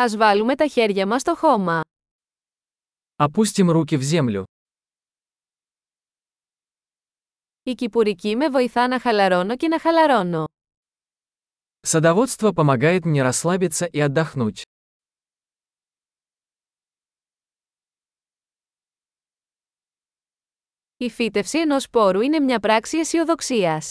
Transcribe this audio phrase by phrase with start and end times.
[0.00, 1.80] Ας βάλουμε τα χέρια μας στο χώμα.
[3.16, 4.44] Опустим руки в землю.
[7.62, 10.44] Η κυπουρική με βοηθά να χαλαρώνω και να χαλαρώνω.
[11.86, 14.62] Садоводство помогает мне расслабиться и отдохнуть.
[20.96, 23.82] Η φύτευση ενός σπόρου είναι μια πράξη αισιοδοξία.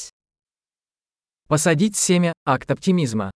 [1.48, 3.30] Посадить семя – акт оптимизма.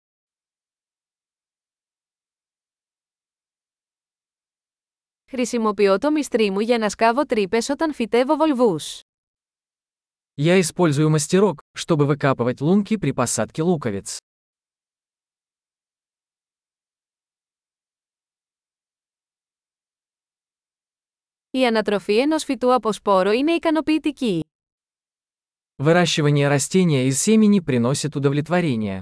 [5.28, 9.02] Χρησιμοποιώ το μυστρί μου για να σκάβω τρύπες όταν φυτεύω βολβούς.
[10.36, 14.18] Я использую мастерок, чтобы выкапывать лунки при посадке луковиц.
[21.52, 24.43] Η ανατροφή ενός φυτού από σπόρο είναι ικανοποιητική.
[25.78, 29.02] Выращивание растения из семени приносит удовлетворение.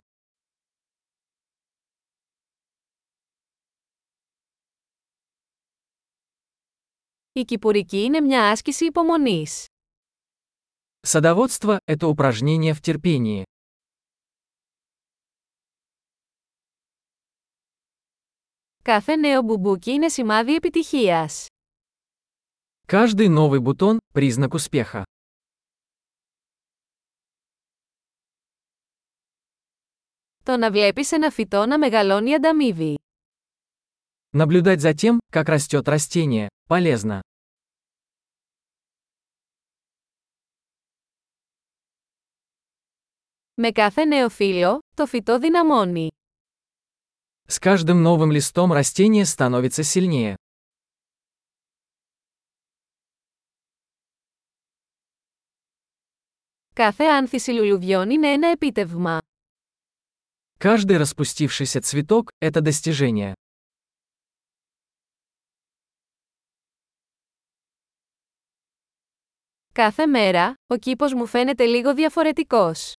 [7.35, 9.65] Η κυπουρική είναι μια άσκηση υπομονής.
[10.99, 13.43] Садоводство – это упражнение в терпении.
[18.83, 21.47] Κάθε νέο μπουμπούκι είναι σημάδι επιτυχίας.
[22.87, 25.03] Каждый новый бутон – признак успеха.
[30.43, 32.95] Το να βλέπεις ένα φυτό να μεγαλώνει ανταμείβει.
[34.37, 37.19] Наблюдать за тем, как растет растение, полезно.
[43.53, 46.07] Με κάθε νέο φύλλο, το φυτό δυναμώνει.
[47.47, 50.35] С каждым новым листом растение становится сильнее.
[56.73, 59.19] Κάθε άνθηση λουλουδιών είναι ένα επίτευγμα.
[60.57, 63.33] Каждый распустившийся цветок – это достижение.
[69.75, 72.93] Κάθε μέρα, ο κήπος μου φαίνεται λίγο διαφορετικός.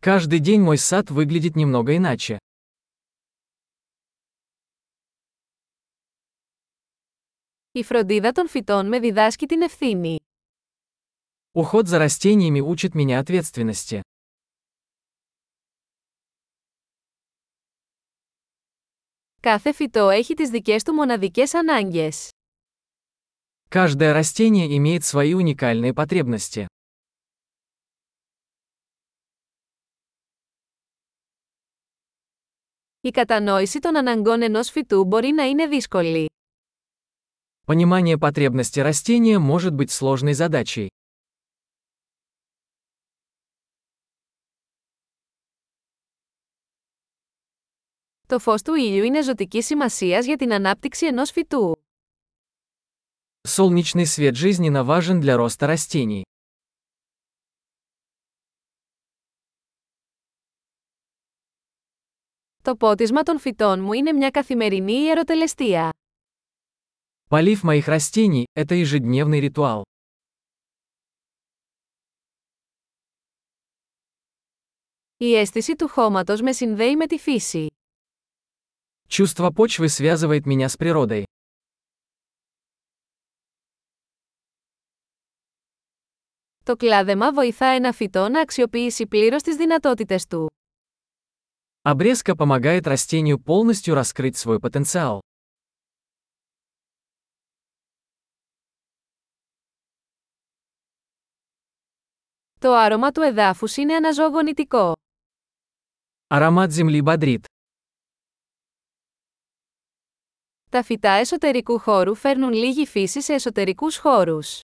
[0.00, 2.36] Каждый день мой сад выглядит немного иначе.
[7.72, 10.18] Η φροντίδα των φυτών με διδάσκει την ευθύνη.
[11.52, 14.00] Уход за растениями учит меня ответственности.
[19.40, 22.28] Κάθε φυτό έχει τις δικές του μοναδικές ανάγκες.
[23.72, 26.66] Каждое растение имеет свои уникальные потребности.
[33.00, 36.26] Η κατανόηση των αναγκών ενός φυτού μπορεί να είναι δύσκολη.
[37.66, 40.88] Понимание потребности растения может быть сложной задачей.
[48.26, 51.81] Το φως του ήλιου είναι ζωτική σημασίας για την ανάπτυξη ενός φυτού.
[53.46, 56.24] Солнечный свет жизненно важен для роста растений.
[62.62, 65.92] Το πότισμα των φυτών μου είναι μια καθημερινή ιεροτελεστία.
[67.28, 69.82] Полив моих растений – это ежедневный ритуал.
[75.16, 77.66] Η αίσθηση του χώματος με συνδέει με τη φύση.
[79.08, 81.24] Чувство почвы связывает меня с природой.
[86.64, 90.46] Το κλάδεμα βοηθά ένα φυτό να αξιοποιήσει πλήρως τις δυνατότητες του.
[91.82, 95.18] Обрезка помогает растению полностью раскрыть свой потенциал.
[102.60, 104.92] Το άρωμα του εδάφους είναι αναζωογονητικό.
[106.34, 107.44] Аромат земли бодрит.
[110.70, 114.60] Τα φυτά εσωτερικού χώρου φέρνουν λίγη φύση σε εσωτερικούς χώρους.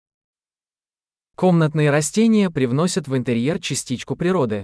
[1.39, 4.63] Комнатные растения привносят в интерьер частичку природы.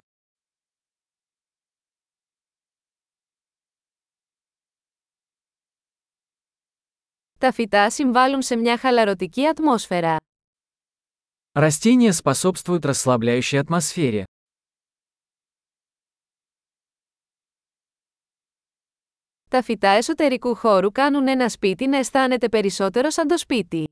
[7.38, 10.16] Τα φυτά συμβάλλουν σε μια χαλαρωτική ατμόσφαιρα.
[11.53, 14.24] Растения способствуют расслабляющей атмосфере.
[19.50, 23.84] Τα φυτά εσωτερικού χώρου κάνουν ένα σπίτι να αισθάνεται περισσότερο σαν το σπίτι.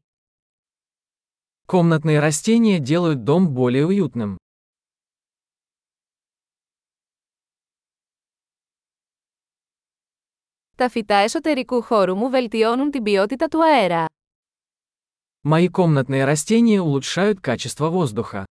[1.72, 4.38] Комнатные растения делают дом более уютным.
[10.76, 14.06] Τα φυτά εσωτερικού χώρου μου βελτιώνουν την ποιότητα του αέρα.
[15.42, 18.44] Мои комнатные растения улучшают качество воздуха.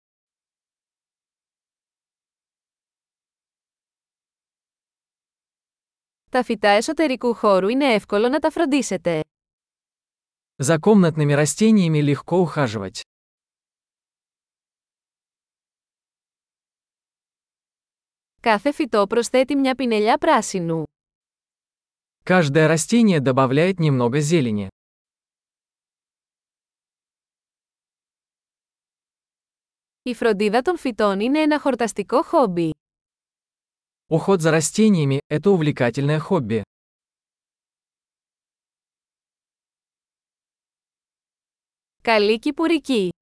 [6.31, 9.23] Τα Τα φυτά εσωτερικού χώρου είναι εύκολο να τα φροντίσετε.
[10.57, 13.03] За комнатными растениями легко ухаживать.
[18.41, 20.83] Κάθε φυτό προσθέτει μια πινελιά πράσινου.
[22.25, 24.69] Каждое растение добавляет немного зелени.
[30.03, 32.71] Η φροντίδα των φυτών είναι ένα χορταστικό χόμπι.
[34.07, 36.63] Уход за растениями – это увлекательное хобби.
[42.03, 43.15] Καλή κυπουρική!